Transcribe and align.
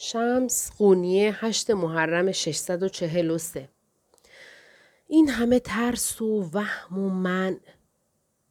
شمس 0.00 0.72
قونیه 0.78 1.44
هشت 1.44 1.70
محرم 1.70 2.32
643 2.32 3.68
این 5.06 5.28
همه 5.28 5.60
ترس 5.60 6.22
و 6.22 6.50
وهم 6.52 6.98
و 6.98 7.08
من 7.08 7.60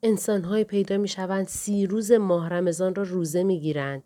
انسانهایی 0.04 0.64
پیدا 0.64 0.98
می 0.98 1.08
شوند 1.08 1.48
سی 1.48 1.86
روز 1.86 2.12
ماه 2.12 2.50
رمضان 2.50 2.96
را 2.96 3.04
روزه 3.04 3.44
می 3.44 3.60
گیرند. 3.60 4.04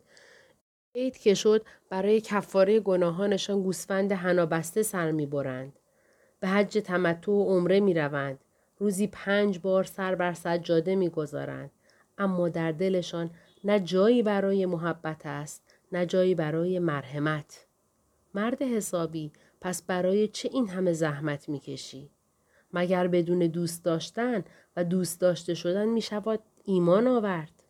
عید 0.96 1.18
که 1.18 1.34
شد 1.34 1.66
برای 1.90 2.22
کفاره 2.22 2.80
گناهانشان 2.80 3.64
گوسفند 3.64 4.12
هنابسته 4.12 4.84
سر 4.84 5.12
می 5.12 5.26
برند. 5.26 5.80
به 6.40 6.48
حج 6.48 6.78
تمتع 6.78 7.32
و 7.32 7.44
عمره 7.44 7.80
می 7.80 7.94
روند. 7.94 8.40
روزی 8.78 9.08
پنج 9.08 9.60
بار 9.60 9.84
سر 9.84 10.16
بر 10.16 10.34
سجاده 10.34 10.96
می 10.96 11.10
گذارند. 11.10 11.72
اما 12.18 12.50
در 12.50 12.72
دلشان 12.72 13.30
نه 13.64 13.80
جایی 13.80 14.24
برای 14.24 14.66
محبت 14.66 15.26
است 15.26 15.71
نه 15.92 16.06
جایی 16.06 16.36
برای 16.36 16.80
مرحمت. 16.80 17.66
مرد 18.34 18.62
حسابی 18.62 19.32
پس 19.62 19.82
برای 19.82 20.28
چه 20.28 20.50
این 20.54 20.70
همه 20.70 20.94
زحمت 20.94 21.50
می 21.50 21.60
کشی؟ 21.60 22.10
مگر 22.74 23.08
بدون 23.08 23.40
دوست 23.40 23.84
داشتن 23.84 24.44
و 24.76 24.84
دوست 24.84 25.22
داشته 25.22 25.54
شدن 25.54 25.86
می 25.86 26.02
شود 26.02 26.40
ایمان 26.64 27.08
آورد؟ 27.08 27.64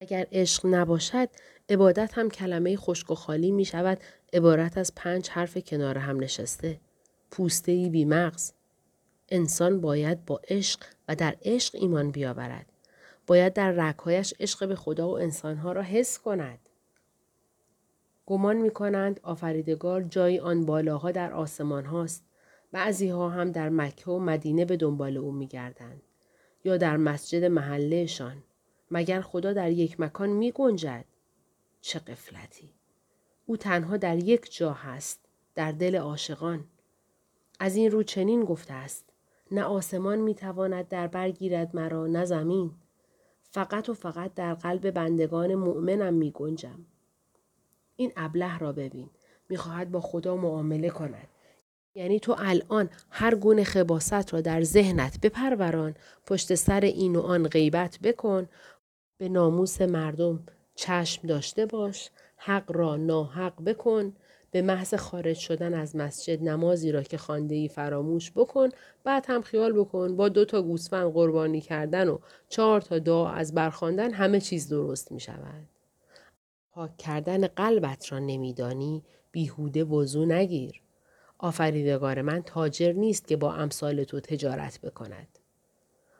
اگر 0.00 0.26
عشق 0.32 0.66
نباشد 0.66 1.28
عبادت 1.68 2.18
هم 2.18 2.30
کلمه 2.30 2.76
خشک 2.76 3.10
و 3.10 3.14
خالی 3.14 3.50
می 3.50 3.64
شود 3.64 3.98
عبارت 4.32 4.78
از 4.78 4.92
پنج 4.96 5.28
حرف 5.28 5.58
کنار 5.58 5.98
هم 5.98 6.20
نشسته. 6.20 6.80
پوسته 7.30 7.72
ای 7.72 7.88
بی 7.88 8.04
مغز. 8.04 8.52
انسان 9.28 9.80
باید 9.80 10.24
با 10.24 10.40
عشق 10.48 10.80
و 11.08 11.14
در 11.14 11.36
عشق 11.42 11.74
ایمان 11.74 12.10
بیاورد. 12.10 12.66
باید 13.26 13.52
در 13.52 13.70
رکهایش 13.70 14.34
عشق 14.40 14.68
به 14.68 14.76
خدا 14.76 15.08
و 15.08 15.18
انسانها 15.18 15.72
را 15.72 15.82
حس 15.82 16.18
کند. 16.18 16.63
گمان 18.26 18.56
می 18.56 18.70
کنند 18.70 19.20
آفریدگار 19.22 20.02
جایی 20.02 20.38
آن 20.38 20.66
بالاها 20.66 21.10
در 21.10 21.32
آسمان 21.32 21.84
هاست. 21.84 22.24
بعضی 22.72 23.08
ها 23.08 23.28
هم 23.28 23.52
در 23.52 23.68
مکه 23.68 24.10
و 24.10 24.18
مدینه 24.18 24.64
به 24.64 24.76
دنبال 24.76 25.16
او 25.16 25.32
می 25.32 25.46
گردند. 25.46 26.02
یا 26.64 26.76
در 26.76 26.96
مسجد 26.96 27.44
محلهشان. 27.44 28.42
مگر 28.90 29.20
خدا 29.20 29.52
در 29.52 29.70
یک 29.70 30.00
مکان 30.00 30.28
می 30.28 30.52
گنجد؟ 30.52 31.04
چه 31.80 31.98
قفلتی. 31.98 32.70
او 33.46 33.56
تنها 33.56 33.96
در 33.96 34.16
یک 34.16 34.56
جا 34.56 34.72
هست. 34.72 35.20
در 35.54 35.72
دل 35.72 35.96
عاشقان. 35.96 36.64
از 37.60 37.76
این 37.76 37.90
رو 37.90 38.02
چنین 38.02 38.44
گفته 38.44 38.74
است. 38.74 39.04
نه 39.50 39.62
آسمان 39.62 40.18
می 40.18 40.34
تواند 40.34 40.88
در 40.88 41.06
برگیرد 41.06 41.76
مرا 41.76 42.06
نه 42.06 42.24
زمین. 42.24 42.70
فقط 43.42 43.88
و 43.88 43.94
فقط 43.94 44.34
در 44.34 44.54
قلب 44.54 44.90
بندگان 44.90 45.54
مؤمنم 45.54 46.14
می 46.14 46.30
گنجم. 46.30 46.84
این 47.96 48.12
ابله 48.16 48.58
را 48.58 48.72
ببین. 48.72 49.10
می‌خواهد 49.48 49.90
با 49.90 50.00
خدا 50.00 50.36
معامله 50.36 50.90
کند. 50.90 51.28
یعنی 51.94 52.20
تو 52.20 52.36
الان 52.38 52.90
هر 53.10 53.34
گونه 53.34 53.64
خباست 53.64 54.34
را 54.34 54.40
در 54.40 54.62
ذهنت 54.62 55.20
بپروران 55.20 55.94
پشت 56.26 56.54
سر 56.54 56.80
این 56.80 57.16
و 57.16 57.20
آن 57.20 57.48
غیبت 57.48 57.98
بکن 58.02 58.48
به 59.18 59.28
ناموس 59.28 59.80
مردم 59.80 60.46
چشم 60.74 61.28
داشته 61.28 61.66
باش 61.66 62.10
حق 62.36 62.72
را 62.72 62.96
ناحق 62.96 63.64
بکن 63.64 64.12
به 64.50 64.62
محض 64.62 64.94
خارج 64.94 65.36
شدن 65.36 65.74
از 65.74 65.96
مسجد 65.96 66.42
نمازی 66.42 66.92
را 66.92 67.02
که 67.02 67.18
خانده 67.18 67.54
ای 67.54 67.68
فراموش 67.68 68.32
بکن 68.32 68.68
بعد 69.04 69.24
هم 69.28 69.42
خیال 69.42 69.72
بکن 69.72 70.16
با 70.16 70.28
دو 70.28 70.44
تا 70.44 70.62
گوسفند 70.62 71.12
قربانی 71.12 71.60
کردن 71.60 72.08
و 72.08 72.18
چهار 72.48 72.80
تا 72.80 72.98
دعا 72.98 73.30
از 73.30 73.54
برخواندن 73.54 74.10
همه 74.10 74.40
چیز 74.40 74.68
درست 74.68 75.12
می 75.12 75.20
شود. 75.20 75.73
پاک 76.74 76.96
کردن 76.96 77.46
قلبت 77.46 78.12
را 78.12 78.18
نمیدانی 78.18 79.02
بیهوده 79.32 79.84
وضو 79.84 80.24
نگیر. 80.24 80.80
آفریدگار 81.38 82.22
من 82.22 82.42
تاجر 82.42 82.92
نیست 82.92 83.28
که 83.28 83.36
با 83.36 83.54
امثال 83.54 84.04
تو 84.04 84.20
تجارت 84.20 84.80
بکند. 84.80 85.38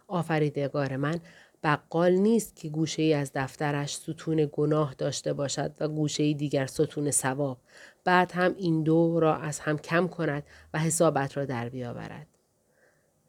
آفریدگار 0.09 0.97
من 0.97 1.21
بقال 1.62 2.12
نیست 2.12 2.56
که 2.56 2.69
گوشه 2.69 3.03
ای 3.03 3.15
از 3.15 3.31
دفترش 3.34 3.97
ستون 3.97 4.49
گناه 4.53 4.95
داشته 4.95 5.33
باشد 5.33 5.75
و 5.81 5.89
گوشه 5.89 6.23
ای 6.23 6.34
دیگر 6.34 6.67
ستون 6.67 7.11
ثواب 7.11 7.59
بعد 8.05 8.33
هم 8.33 8.55
این 8.59 8.83
دو 8.83 9.21
را 9.21 9.37
از 9.37 9.61
هم 9.61 9.79
کم 9.79 10.09
کند 10.09 10.43
و 10.75 10.79
حسابت 10.79 11.37
را 11.37 11.45
در 11.45 11.69
بیاورد. 11.69 12.27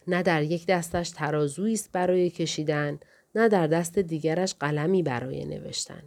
نه 0.08 0.24
در 0.24 0.44
یک 0.44 0.66
دستش 0.66 1.10
ترازویی 1.10 1.74
است 1.74 1.92
برای 1.92 2.30
کشیدن 2.30 3.00
نه 3.36 3.50
در 3.50 3.68
دست 3.68 4.00
دیگرش 4.00 4.56
قلمی 4.60 5.04
برای 5.04 5.46
نوشتن. 5.46 6.04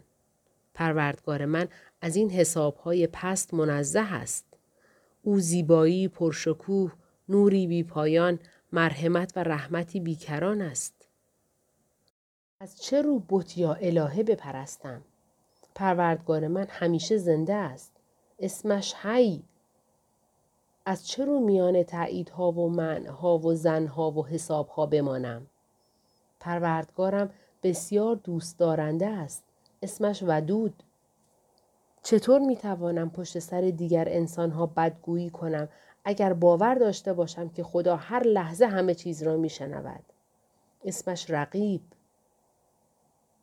پروردگار 0.79 1.45
من 1.45 1.67
از 2.01 2.15
این 2.15 2.29
حسابهای 2.29 3.07
پست 3.07 3.53
منزه 3.53 3.99
است. 3.99 4.45
او 5.23 5.39
زیبایی 5.39 6.07
پرشکوه، 6.07 6.93
نوری 7.29 7.67
بی 7.67 7.83
پایان، 7.83 8.39
مرحمت 8.71 9.33
و 9.35 9.43
رحمتی 9.43 9.99
بیکران 9.99 10.61
است. 10.61 11.07
از 12.59 12.81
چه 12.81 13.01
رو 13.01 13.23
بت 13.29 13.57
یا 13.57 13.73
الهه 13.73 14.23
بپرستم؟ 14.23 15.01
پروردگار 15.75 16.47
من 16.47 16.67
همیشه 16.69 17.17
زنده 17.17 17.53
است. 17.53 17.91
اسمش 18.39 18.95
هی. 19.03 19.43
از 20.85 21.07
چه 21.07 21.25
رو 21.25 21.39
میان 21.39 21.83
تاییدها 21.83 22.51
و 22.51 22.69
منها 22.69 23.37
و 23.37 23.53
زنها 23.53 24.11
و 24.11 24.27
حسابها 24.27 24.85
بمانم؟ 24.85 25.47
پروردگارم 26.39 27.29
بسیار 27.63 28.15
دوست 28.15 28.59
دارنده 28.59 29.07
است. 29.07 29.48
اسمش 29.83 30.23
ودود. 30.27 30.83
چطور 32.03 32.39
می 32.39 32.57
توانم 32.57 33.09
پشت 33.09 33.39
سر 33.39 33.61
دیگر 33.61 34.09
انسانها 34.09 34.65
بدگویی 34.65 35.29
کنم 35.29 35.69
اگر 36.03 36.33
باور 36.33 36.75
داشته 36.75 37.13
باشم 37.13 37.49
که 37.49 37.63
خدا 37.63 37.95
هر 37.95 38.23
لحظه 38.23 38.65
همه 38.65 38.95
چیز 38.95 39.23
را 39.23 39.37
می 39.37 39.49
شنود. 39.49 40.03
اسمش 40.85 41.29
رقیب. 41.29 41.81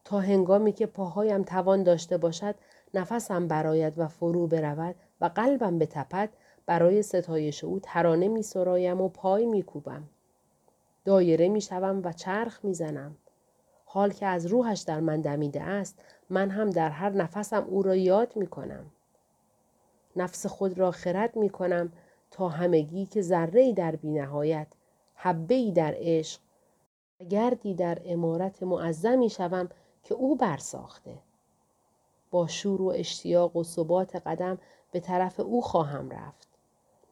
تا 0.04 0.20
هنگامی 0.20 0.72
که 0.72 0.86
پاهایم 0.86 1.42
توان 1.42 1.82
داشته 1.82 2.16
باشد 2.16 2.54
نفسم 2.94 3.48
براید 3.48 3.98
و 3.98 4.08
فرو 4.08 4.46
برود 4.46 4.94
و 5.20 5.24
قلبم 5.24 5.78
بتپد 5.78 6.28
برای 6.66 7.02
ستایش 7.02 7.64
او 7.64 7.80
ترانه 7.82 8.28
می 8.28 8.42
سرایم 8.42 9.00
و 9.00 9.08
پای 9.08 9.46
می 9.46 9.62
کوبم. 9.62 10.02
دایره 11.04 11.48
می 11.48 11.60
شوم 11.60 12.00
و 12.04 12.12
چرخ 12.12 12.64
می 12.64 12.74
زنم. 12.74 13.16
حال 13.96 14.10
که 14.10 14.26
از 14.26 14.46
روحش 14.46 14.80
در 14.80 15.00
من 15.00 15.20
دمیده 15.20 15.62
است 15.62 15.98
من 16.30 16.50
هم 16.50 16.70
در 16.70 16.90
هر 16.90 17.10
نفسم 17.10 17.64
او 17.64 17.82
را 17.82 17.96
یاد 17.96 18.36
می 18.36 18.46
کنم. 18.46 18.86
نفس 20.16 20.46
خود 20.46 20.78
را 20.78 20.90
خرد 20.90 21.36
می 21.36 21.50
کنم 21.50 21.92
تا 22.30 22.48
همگی 22.48 23.06
که 23.06 23.22
ذره 23.22 23.72
در 23.72 23.96
بینهایت 23.96 24.66
حبه 25.14 25.70
در 25.70 25.94
عشق 25.96 26.40
و 27.20 27.24
گردی 27.24 27.74
در 27.74 27.98
امارت 28.04 28.62
معظمی 28.62 29.30
شوم 29.30 29.68
که 30.02 30.14
او 30.14 30.36
برساخته. 30.36 31.18
با 32.30 32.46
شور 32.46 32.82
و 32.82 32.92
اشتیاق 32.96 33.56
و 33.56 33.64
ثبات 33.64 34.16
قدم 34.16 34.58
به 34.92 35.00
طرف 35.00 35.40
او 35.40 35.62
خواهم 35.62 36.10
رفت. 36.10 36.48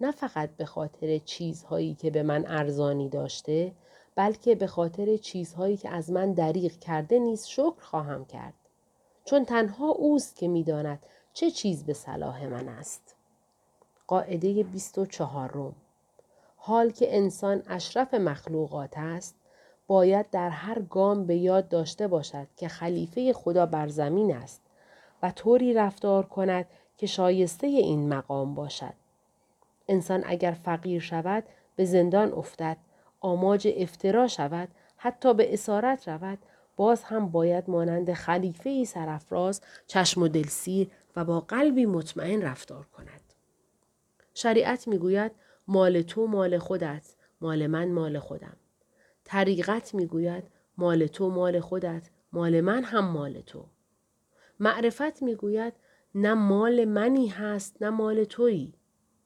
نه 0.00 0.10
فقط 0.12 0.50
به 0.50 0.64
خاطر 0.64 1.18
چیزهایی 1.18 1.94
که 1.94 2.10
به 2.10 2.22
من 2.22 2.44
ارزانی 2.46 3.08
داشته 3.08 3.72
بلکه 4.16 4.54
به 4.54 4.66
خاطر 4.66 5.16
چیزهایی 5.16 5.76
که 5.76 5.90
از 5.90 6.10
من 6.10 6.32
دریغ 6.32 6.72
کرده 6.72 7.18
نیز 7.18 7.46
شکر 7.46 7.80
خواهم 7.80 8.24
کرد. 8.24 8.54
چون 9.24 9.44
تنها 9.44 9.88
اوست 9.88 10.36
که 10.36 10.48
می‌داند 10.48 10.98
چه 11.32 11.50
چیز 11.50 11.84
به 11.84 11.92
صلاح 11.92 12.46
من 12.46 12.68
است. 12.68 13.14
قاعده 14.06 14.62
24 14.62 15.48
روم. 15.48 15.74
حال 16.56 16.90
که 16.90 17.16
انسان 17.16 17.62
اشرف 17.68 18.14
مخلوقات 18.14 18.92
است 18.96 19.34
باید 19.86 20.30
در 20.30 20.50
هر 20.50 20.82
گام 20.82 21.26
به 21.26 21.36
یاد 21.36 21.68
داشته 21.68 22.08
باشد 22.08 22.46
که 22.56 22.68
خلیفه 22.68 23.32
خدا 23.32 23.66
بر 23.66 23.88
زمین 23.88 24.36
است 24.36 24.60
و 25.22 25.30
طوری 25.30 25.74
رفتار 25.74 26.26
کند 26.26 26.66
که 26.98 27.06
شایسته 27.06 27.66
این 27.66 28.08
مقام 28.08 28.54
باشد. 28.54 28.94
انسان 29.88 30.22
اگر 30.26 30.50
فقیر 30.50 31.00
شود 31.00 31.44
به 31.76 31.84
زندان 31.84 32.32
افتد 32.32 32.76
آماج 33.24 33.68
افترا 33.76 34.28
شود 34.28 34.68
حتی 34.96 35.34
به 35.34 35.54
اسارت 35.54 36.08
رود 36.08 36.38
باز 36.76 37.04
هم 37.04 37.28
باید 37.28 37.70
مانند 37.70 38.12
خلیفه 38.12 38.70
ای 38.70 38.84
سرافراز 38.84 39.60
چشم 39.86 40.22
و 40.22 40.28
دلسیر 40.28 40.90
و 41.16 41.24
با 41.24 41.40
قلبی 41.40 41.86
مطمئن 41.86 42.42
رفتار 42.42 42.86
کند. 42.86 43.20
شریعت 44.34 44.88
می‌گوید 44.88 45.32
مال 45.68 46.02
تو 46.02 46.26
مال 46.26 46.58
خودت 46.58 47.14
مال 47.40 47.66
من 47.66 47.92
مال 47.92 48.18
خودم. 48.18 48.56
طریقت 49.24 49.94
می‌گوید 49.94 50.44
مال 50.78 51.06
تو 51.06 51.30
مال 51.30 51.60
خودت 51.60 52.10
مال 52.32 52.60
من 52.60 52.84
هم 52.84 53.04
مال 53.04 53.40
تو. 53.40 53.66
معرفت 54.60 55.22
می‌گوید 55.22 55.72
نه 56.14 56.34
مال 56.34 56.84
منی 56.84 57.28
هست 57.28 57.82
نه 57.82 57.90
مال 57.90 58.24
تویی. 58.24 58.74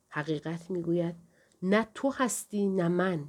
حقیقت 0.09 0.71
می‌گوید 0.71 1.15
نه 1.63 1.89
تو 1.95 2.11
هستی 2.11 2.67
نه 2.67 2.89
من. 2.89 3.25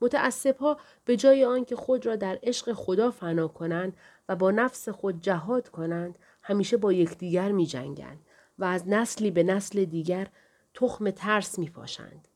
متعصب 0.00 0.56
ها 0.56 0.78
به 1.04 1.16
جای 1.16 1.44
آنکه 1.44 1.76
خود 1.76 2.06
را 2.06 2.16
در 2.16 2.38
عشق 2.42 2.72
خدا 2.72 3.10
فنا 3.10 3.48
کنند 3.48 3.96
و 4.28 4.36
با 4.36 4.50
نفس 4.50 4.88
خود 4.88 5.20
جهاد 5.20 5.68
کنند 5.68 6.18
همیشه 6.42 6.76
با 6.76 6.92
یکدیگر 6.92 7.52
می 7.52 7.66
جنگند 7.66 8.18
و 8.58 8.64
از 8.64 8.88
نسلی 8.88 9.30
به 9.30 9.42
نسل 9.42 9.84
دیگر 9.84 10.28
تخم 10.74 11.10
ترس 11.10 11.58
می 11.58 11.70
پاشند. 11.70 12.28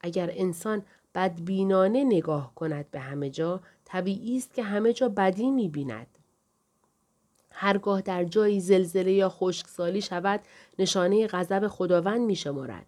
اگر 0.00 0.30
انسان 0.34 0.82
بدبینانه 1.14 2.04
نگاه 2.04 2.54
کند 2.54 2.90
به 2.90 3.00
همه 3.00 3.30
جا 3.30 3.60
طبیعی 3.84 4.36
است 4.36 4.54
که 4.54 4.62
همه 4.62 4.92
جا 4.92 5.08
بدی 5.08 5.50
می 5.50 5.68
بیند. 5.68 6.06
هرگاه 7.50 8.00
در 8.00 8.24
جایی 8.24 8.60
زلزله 8.60 9.12
یا 9.12 9.28
خشکسالی 9.28 10.02
شود 10.02 10.40
نشانه 10.78 11.26
غضب 11.26 11.68
خداوند 11.68 12.20
می 12.20 12.36
شمارد. 12.36 12.86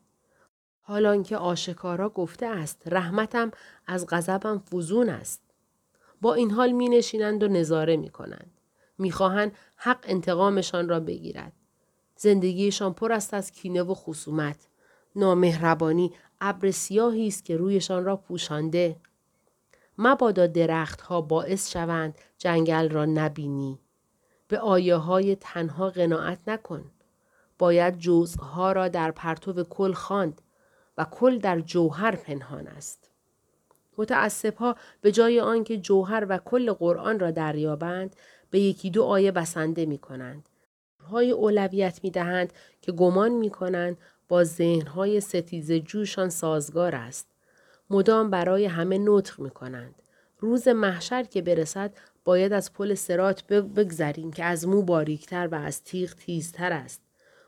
حالان 0.85 1.23
که 1.23 1.37
آشکارا 1.37 2.09
گفته 2.09 2.47
است 2.47 2.83
رحمتم 2.87 3.51
از 3.87 4.07
غضبم 4.07 4.59
فزون 4.59 5.09
است. 5.09 5.41
با 6.21 6.35
این 6.35 6.51
حال 6.51 6.73
می 6.73 6.89
نشینند 6.89 7.43
و 7.43 7.49
نظاره 7.49 7.97
می 7.97 8.11
کنند. 8.11 8.51
می 8.99 9.11
خواهند 9.11 9.53
حق 9.77 9.99
انتقامشان 10.03 10.89
را 10.89 11.01
بگیرد. 11.01 11.53
زندگیشان 12.17 12.93
پر 12.93 13.13
است 13.13 13.35
از 13.35 13.53
کینه 13.53 13.83
و 13.83 13.95
خصومت. 13.95 14.69
نامهربانی 15.17 16.13
ابر 16.41 16.71
سیاهی 16.71 17.29
است 17.29 17.45
که 17.45 17.57
رویشان 17.57 18.05
را 18.05 18.17
پوشانده. 18.17 18.97
مبادا 19.99 20.47
درختها 20.47 21.21
باعث 21.21 21.71
شوند 21.71 22.19
جنگل 22.39 22.89
را 22.89 23.05
نبینی. 23.05 23.79
به 24.49 24.59
آیه 24.59 24.97
های 24.97 25.37
تنها 25.37 25.91
قناعت 25.91 26.39
نکن. 26.47 26.91
باید 27.59 27.99
جزءها 27.99 28.73
را 28.73 28.89
در 28.89 29.11
پرتو 29.11 29.65
کل 29.65 29.93
خواند 29.93 30.43
و 30.99 31.05
کل 31.05 31.39
در 31.39 31.61
جوهر 31.61 32.17
پنهان 32.17 32.67
است. 32.67 33.11
متاسبها 33.99 34.77
به 35.01 35.13
جای 35.13 35.41
آنکه 35.41 35.77
جوهر 35.79 36.27
و 36.29 36.39
کل 36.39 36.73
قرآن 36.73 37.21
را 37.21 37.31
دریابند 37.31 38.17
به 38.51 38.61
یکی 38.61 38.91
دو 38.91 39.05
آیه 39.05 39.33
بسنده 39.33 39.87
می 39.87 39.99
کنند. 39.99 40.49
های 41.11 41.31
اولویت 41.31 42.01
می 42.03 42.11
دهند 42.11 42.53
که 42.83 42.93
گمان 42.93 43.33
می 43.33 43.51
کنند 43.51 43.97
با 44.29 44.45
ذهنهای 44.45 45.21
ستیز 45.21 45.73
جوشان 45.73 46.29
سازگار 46.29 46.95
است. 46.95 47.27
مدام 47.91 48.31
برای 48.31 48.65
همه 48.65 48.99
نطق 48.99 49.41
می 49.41 49.51
کنند. 49.51 49.95
روز 50.39 50.69
محشر 50.69 51.23
که 51.23 51.43
برسد 51.43 51.93
باید 52.25 52.53
از 52.53 52.73
پل 52.73 52.95
سرات 52.95 53.47
بگذریم 53.47 54.33
که 54.33 54.45
از 54.45 54.69
مو 54.69 54.83
باریکتر 54.83 55.49
و 55.53 55.55
از 55.55 55.85
تیغ 55.85 56.15
تیزتر 56.15 56.73
است. 56.73 57.01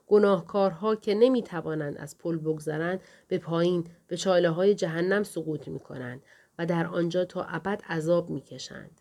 گناهکارها 0.06 0.96
که 0.96 1.14
نمی 1.14 1.42
توانند 1.42 1.98
از 1.98 2.18
پل 2.18 2.36
بگذرند 2.36 3.00
به 3.28 3.38
پایین 3.38 3.86
به 4.06 4.16
چاله 4.16 4.50
های 4.50 4.74
جهنم 4.74 5.22
سقوط 5.22 5.68
می 5.68 5.80
کنند 5.80 6.22
و 6.58 6.66
در 6.66 6.86
آنجا 6.86 7.24
تا 7.24 7.44
ابد 7.44 7.82
عذاب 7.88 8.30
می 8.30 8.40
کشند. 8.40 9.00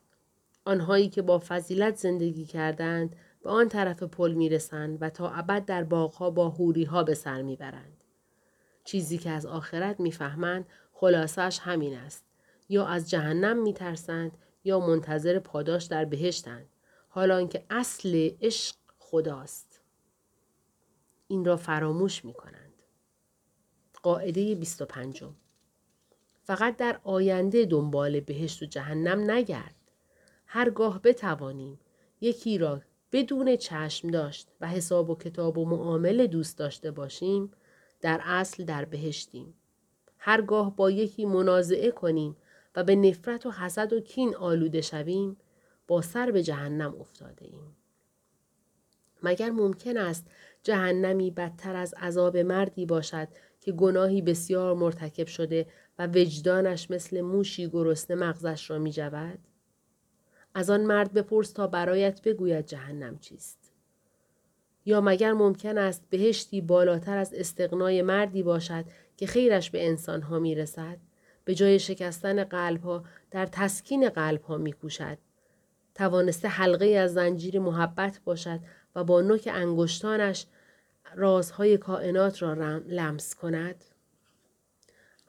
آنهایی 0.66 1.10
که 1.10 1.22
با 1.22 1.42
فضیلت 1.48 1.96
زندگی 1.96 2.46
کردند 2.46 3.16
به 3.44 3.50
آن 3.50 3.70
طرف 3.70 4.04
پل 4.04 4.34
می 4.34 4.50
رسند 4.50 4.98
و 5.02 5.10
تا 5.10 5.30
ابد 5.30 5.66
در 5.66 5.84
باغها 5.84 6.30
با 6.30 6.50
هوری 6.50 6.84
ها 6.84 7.04
به 7.04 7.14
سر 7.14 7.42
می 7.42 7.56
برند. 7.56 8.04
چیزی 8.84 9.18
که 9.18 9.30
از 9.30 9.46
آخرت 9.46 10.00
می‌فهمند 10.00 10.66
خلاصش 10.94 11.60
همین 11.62 11.98
است. 11.98 12.26
یا 12.70 12.86
از 12.86 13.10
جهنم 13.10 13.62
می 13.62 13.74
ترسند 13.74 14.38
یا 14.64 14.80
منتظر 14.80 15.40
پاداش 15.40 15.84
در 15.84 16.06
بهشتند. 16.06 16.66
حالا 17.10 17.48
که 17.48 17.66
اصل 17.70 18.30
عشق 18.42 18.76
خداست. 18.98 19.73
این 21.28 21.46
را 21.46 21.58
فراموش 21.58 22.26
می 22.26 22.34
کنند. 22.34 22.74
قاعده 24.04 24.56
25 24.56 25.24
فقط 26.44 26.78
در 26.78 27.00
آینده 27.04 27.66
دنبال 27.66 28.20
بهشت 28.20 28.64
و 28.64 28.66
جهنم 28.66 29.32
نگرد. 29.32 29.76
هرگاه 30.46 31.02
بتوانیم 31.02 31.80
یکی 32.22 32.58
را 32.58 32.82
بدون 33.12 33.56
چشم 33.56 34.08
داشت 34.08 34.48
و 34.62 34.68
حساب 34.68 35.10
و 35.10 35.16
کتاب 35.16 35.58
و 35.58 35.66
معامله 35.66 36.28
دوست 36.28 36.58
داشته 36.58 36.92
باشیم 36.92 37.52
در 38.02 38.22
اصل 38.24 38.66
در 38.66 38.86
بهشتیم. 38.86 39.54
هرگاه 40.18 40.76
با 40.76 40.92
یکی 40.92 41.26
منازعه 41.26 41.92
کنیم 41.92 42.38
و 42.76 42.84
به 42.84 42.96
نفرت 42.96 43.46
و 43.46 43.52
حسد 43.52 43.94
و 43.94 44.00
کین 44.00 44.36
آلوده 44.36 44.82
شویم 44.82 45.38
با 45.88 46.02
سر 46.02 46.32
به 46.32 46.44
جهنم 46.44 46.96
افتاده 47.00 47.46
ایم. 47.46 47.76
مگر 49.24 49.50
ممکن 49.50 49.98
است 49.98 50.28
جهنمی 50.64 51.32
بدتر 51.32 51.76
از 51.76 51.94
عذاب 51.94 52.38
مردی 52.38 52.86
باشد 52.86 53.28
که 53.62 53.72
گناهی 53.72 54.22
بسیار 54.22 54.74
مرتکب 54.74 55.28
شده 55.28 55.68
و 56.00 56.08
وجدانش 56.08 56.92
مثل 56.92 57.22
موشی 57.22 57.68
گرسنه 57.68 58.18
مغزش 58.18 58.70
را 58.70 58.78
می 58.78 58.92
جود؟ 58.92 59.40
از 60.56 60.70
آن 60.70 60.82
مرد 60.82 61.14
بپرس 61.14 61.52
تا 61.52 61.68
برایت 61.68 62.22
بگوید 62.22 62.66
جهنم 62.66 63.20
چیست. 63.20 63.74
یا 64.86 65.02
مگر 65.02 65.34
ممکن 65.34 65.78
است 65.78 66.04
بهشتی 66.10 66.62
بالاتر 66.62 67.18
از 67.18 67.34
استقنای 67.34 68.02
مردی 68.02 68.44
باشد 68.44 68.86
که 69.18 69.28
خیرش 69.28 69.70
به 69.70 69.88
انسانها 69.88 70.40
می 70.40 70.56
رسد؟ 70.56 70.98
به 71.46 71.56
جای 71.56 71.80
شکستن 71.80 72.44
قلبها 72.44 73.04
در 73.32 73.46
تسکین 73.46 74.10
قلبها 74.10 74.58
می 74.58 74.74
کوشد. 74.74 75.18
توانسته 75.96 76.48
حلقه 76.48 76.86
از 76.86 77.14
زنجیر 77.14 77.60
محبت 77.60 78.20
باشد 78.26 78.60
و 78.96 79.04
با 79.04 79.22
نوک 79.22 79.50
انگشتانش 79.54 80.46
رازهای 81.16 81.78
کائنات 81.78 82.42
را 82.42 82.54
لمس 82.88 83.36
کند؟ 83.36 83.86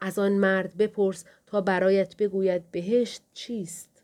از 0.00 0.18
آن 0.18 0.32
مرد 0.32 0.76
بپرس 0.76 1.24
تا 1.46 1.60
برایت 1.60 2.16
بگوید 2.16 2.70
بهشت 2.70 3.22
چیست؟ 3.34 4.02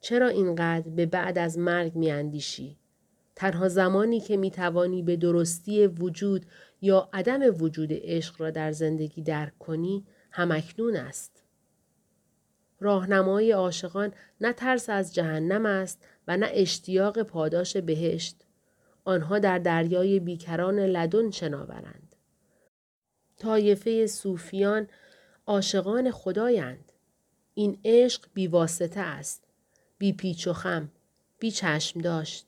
چرا 0.00 0.28
اینقدر 0.28 0.88
به 0.88 1.06
بعد 1.06 1.38
از 1.38 1.58
مرگ 1.58 1.94
میاندیشی؟ 1.94 2.76
تنها 3.36 3.68
زمانی 3.68 4.20
که 4.20 4.36
می 4.36 4.50
توانی 4.50 5.02
به 5.02 5.16
درستی 5.16 5.86
وجود 5.86 6.46
یا 6.80 7.08
عدم 7.12 7.40
وجود 7.62 7.88
عشق 7.92 8.40
را 8.40 8.50
در 8.50 8.72
زندگی 8.72 9.22
درک 9.22 9.58
کنی 9.58 10.06
همکنون 10.30 10.96
است. 10.96 11.42
راهنمای 12.80 13.52
عاشقان 13.52 14.12
نه 14.40 14.52
ترس 14.52 14.90
از 14.90 15.14
جهنم 15.14 15.66
است 15.66 16.06
و 16.28 16.36
نه 16.36 16.50
اشتیاق 16.52 17.22
پاداش 17.22 17.76
بهشت. 17.76 18.44
آنها 19.08 19.38
در 19.38 19.58
دریای 19.58 20.20
بیکران 20.20 20.78
لدن 20.78 21.30
شناورند. 21.30 22.16
طایفه 23.36 24.06
صوفیان 24.06 24.88
عاشقان 25.46 26.10
خدایند. 26.10 26.92
این 27.54 27.80
عشق 27.84 28.24
بیواسطه 28.34 29.00
است. 29.00 29.44
بی 29.98 30.12
پیچ 30.12 30.46
و 30.46 30.52
خم. 30.52 30.92
بی 31.38 31.50
چشم 31.50 32.00
داشت. 32.00 32.46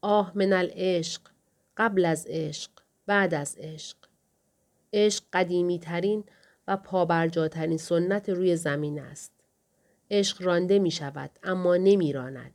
آه 0.00 0.32
من 0.34 0.52
العشق. 0.52 1.20
قبل 1.76 2.04
از 2.04 2.26
عشق. 2.28 2.70
بعد 3.06 3.34
از 3.34 3.56
عشق. 3.58 3.96
عشق 4.92 5.24
قدیمی 5.32 5.78
ترین 5.78 6.24
و 6.68 6.76
پابرجاترین 6.76 7.78
سنت 7.78 8.28
روی 8.28 8.56
زمین 8.56 9.00
است. 9.00 9.32
عشق 10.10 10.42
رانده 10.42 10.78
می 10.78 10.90
شود 10.90 11.30
اما 11.42 11.76
نمی 11.76 12.12
راند. 12.12 12.54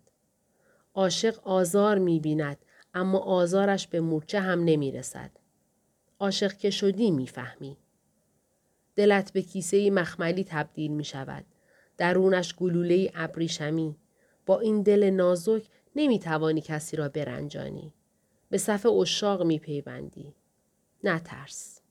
عاشق 0.94 1.48
آزار 1.48 1.98
می 1.98 2.20
بیند 2.20 2.58
اما 2.94 3.18
آزارش 3.20 3.88
به 3.88 4.02
مورچه 4.02 4.40
هم 4.40 4.64
نمی 4.64 4.92
رسد. 4.92 5.32
عاشق 6.20 6.54
که 6.54 6.70
شدی 6.70 7.12
می 7.12 7.28
فهمی. 7.28 7.78
دلت 8.96 9.34
به 9.34 9.42
کیسه 9.42 9.90
مخملی 9.90 10.44
تبدیل 10.44 10.92
می 10.92 11.04
شود. 11.04 11.46
درونش 11.98 12.56
گلوله 12.56 13.12
ابریشمی. 13.16 13.96
با 14.46 14.60
این 14.60 14.82
دل 14.82 15.10
نازک 15.10 15.64
نمی 15.96 16.20
توانی 16.20 16.62
کسی 16.62 16.98
را 16.98 17.10
برنجانی. 17.10 17.94
به 18.50 18.58
صف 18.58 18.86
اشاق 18.86 19.44
می 19.44 19.60
پیوندی. 19.60 20.34
نترس. 21.04 21.82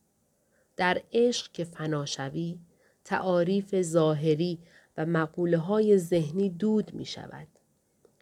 در 0.76 1.02
عشق 1.12 1.52
که 1.52 1.64
فنا 1.64 2.04
شوی 2.04 2.59
تعاریف 3.04 3.83
ظاهری 3.83 4.59
و 4.97 5.07
مقوله 5.07 5.59
های 5.59 5.99
ذهنی 5.99 6.50
دود 6.50 6.95
می 6.95 7.04
شود 7.04 7.49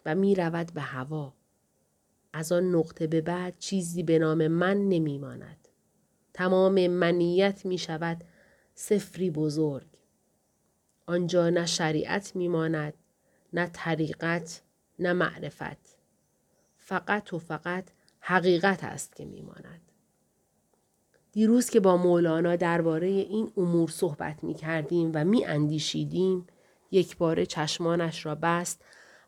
و 0.06 0.14
می 0.14 0.34
رود 0.34 0.72
به 0.74 0.80
هوا. 0.80 1.37
از 2.38 2.52
آن 2.52 2.74
نقطه 2.74 3.06
به 3.06 3.20
بعد 3.20 3.58
چیزی 3.58 4.02
به 4.02 4.18
نام 4.18 4.48
من 4.48 4.88
نمی 4.88 5.18
ماند. 5.18 5.68
تمام 6.34 6.86
منیت 6.86 7.66
می 7.66 7.78
شود 7.78 8.24
سفری 8.74 9.30
بزرگ. 9.30 9.86
آنجا 11.06 11.50
نه 11.50 11.66
شریعت 11.66 12.36
می 12.36 12.48
ماند، 12.48 12.94
نه 13.52 13.70
طریقت، 13.72 14.62
نه 14.98 15.12
معرفت. 15.12 15.98
فقط 16.76 17.32
و 17.32 17.38
فقط 17.38 17.84
حقیقت 18.20 18.84
است 18.84 19.16
که 19.16 19.24
می 19.24 19.42
ماند. 19.42 19.92
دیروز 21.32 21.70
که 21.70 21.80
با 21.80 21.96
مولانا 21.96 22.56
درباره 22.56 23.06
این 23.06 23.52
امور 23.56 23.88
صحبت 23.88 24.44
می 24.44 24.54
کردیم 24.54 25.10
و 25.14 25.24
می 25.24 25.44
اندیشیدیم 25.44 26.46
یک 26.90 27.16
بار 27.16 27.44
چشمانش 27.44 28.26
را 28.26 28.34
بست 28.34 28.84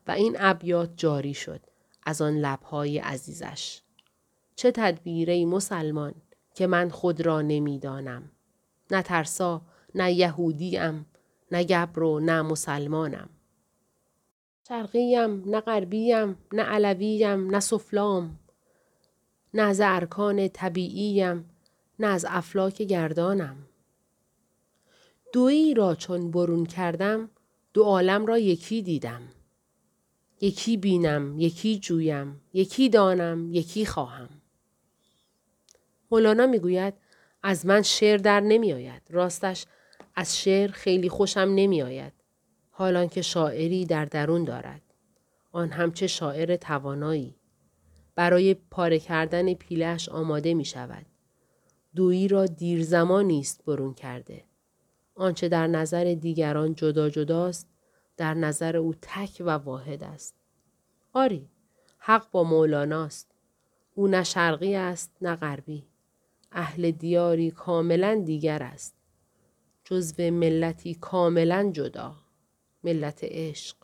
و 0.06 0.10
این 0.10 0.36
ابیات 0.38 0.92
جاری 0.96 1.34
شد 1.34 1.69
از 2.02 2.22
آن 2.22 2.38
لبهای 2.38 2.98
عزیزش. 2.98 3.80
چه 4.56 4.70
تدبیره 4.70 5.46
مسلمان 5.46 6.14
که 6.54 6.66
من 6.66 6.88
خود 6.88 7.20
را 7.20 7.42
نمی‌دانم. 7.42 8.30
نه 8.90 9.02
ترسا 9.02 9.62
نه 9.94 10.12
یهودیم 10.12 11.06
نه 11.52 11.64
گبر 11.64 12.02
و 12.02 12.20
نه 12.20 12.42
مسلمانم. 12.42 13.28
شرقیم 14.68 15.50
نه 15.50 15.60
غربیم 15.60 16.36
نه 16.52 16.62
علویم 16.62 17.50
نه 17.50 17.60
سفلام 17.60 18.38
نه 19.54 19.62
از 19.62 19.80
ارکان 19.84 20.48
طبیعیم 20.48 21.50
نه 21.98 22.06
از 22.06 22.26
افلاک 22.28 22.82
گردانم 22.82 23.56
دویی 25.32 25.74
را 25.74 25.94
چون 25.94 26.30
برون 26.30 26.66
کردم 26.66 27.30
دو 27.72 27.82
عالم 27.82 28.26
را 28.26 28.38
یکی 28.38 28.82
دیدم 28.82 29.22
یکی 30.40 30.76
بینم 30.76 31.38
یکی 31.38 31.78
جویم 31.78 32.40
یکی 32.52 32.88
دانم 32.88 33.52
یکی 33.52 33.86
خواهم 33.86 34.28
مولانا 36.10 36.46
می‌گوید 36.46 36.94
از 37.42 37.66
من 37.66 37.82
شعر 37.82 38.16
در 38.16 38.40
نمی 38.40 38.72
آید. 38.72 39.02
راستش 39.10 39.66
از 40.14 40.38
شعر 40.38 40.70
خیلی 40.70 41.08
خوشم 41.08 41.40
نمی 41.54 41.82
آید. 41.82 42.12
حالان 42.70 43.08
که 43.08 43.22
شاعری 43.22 43.86
در 43.86 44.04
درون 44.04 44.44
دارد. 44.44 44.82
آن 45.52 45.68
همچه 45.68 46.06
شاعر 46.06 46.56
توانایی. 46.56 47.34
برای 48.14 48.54
پاره 48.54 48.98
کردن 48.98 49.54
پیلش 49.54 50.08
آماده 50.08 50.54
می 50.54 50.64
شود. 50.64 51.06
دویی 51.96 52.28
را 52.28 52.46
دیر 52.46 52.82
زمانی 52.82 53.40
است 53.40 53.64
برون 53.64 53.94
کرده. 53.94 54.44
آنچه 55.14 55.48
در 55.48 55.66
نظر 55.66 56.14
دیگران 56.20 56.74
جدا 56.74 57.10
جداست 57.10 57.66
در 58.20 58.34
نظر 58.34 58.76
او 58.76 58.94
تک 59.02 59.36
و 59.40 59.50
واحد 59.50 60.04
است. 60.04 60.34
آری 61.12 61.48
حق 61.98 62.30
با 62.30 62.44
مولاناست. 62.44 63.30
او 63.94 64.08
نه 64.08 64.24
شرقی 64.24 64.74
است 64.74 65.10
نه 65.20 65.36
غربی. 65.36 65.86
اهل 66.52 66.90
دیاری 66.90 67.50
کاملا 67.50 68.22
دیگر 68.26 68.62
است. 68.62 68.94
جزو 69.84 70.30
ملتی 70.30 70.94
کاملا 70.94 71.70
جدا. 71.72 72.16
ملت 72.84 73.20
عشق. 73.22 73.76